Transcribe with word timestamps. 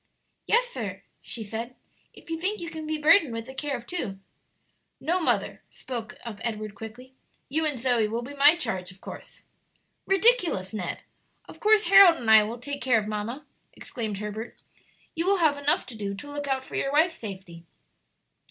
"Yes, 0.47 0.65
sir," 0.65 1.03
she 1.21 1.43
said, 1.43 1.75
"if 2.11 2.31
you 2.31 2.39
think 2.41 2.59
you 2.59 2.71
can 2.71 2.87
be 2.87 2.97
burdened 2.97 3.33
with 3.33 3.45
the 3.45 3.53
care 3.53 3.77
of 3.77 3.85
two." 3.85 4.17
"No, 4.99 5.21
mother," 5.21 5.61
spoke 5.69 6.17
up 6.25 6.39
Edward, 6.41 6.73
quickly; 6.73 7.13
"you 7.49 7.65
and 7.67 7.77
Zoe 7.77 8.07
will 8.07 8.23
be 8.23 8.33
my 8.33 8.55
charge, 8.57 8.91
of 8.91 8.99
course." 8.99 9.43
"Ridiculous, 10.07 10.73
Ned! 10.73 11.03
of 11.47 11.59
course, 11.59 11.83
Harold 11.83 12.15
and 12.15 12.31
I 12.31 12.41
will 12.41 12.57
take 12.57 12.81
care 12.81 12.97
of 12.97 13.05
mamma," 13.07 13.45
exclaimed 13.73 14.17
Herbert. 14.17 14.57
"You 15.13 15.27
will 15.27 15.37
have 15.37 15.55
enough 15.55 15.85
to 15.85 15.95
do 15.95 16.15
to 16.15 16.31
look 16.31 16.47
out 16.47 16.63
for 16.63 16.73
your 16.73 16.91
wife's 16.91 17.19
safety." 17.19 17.63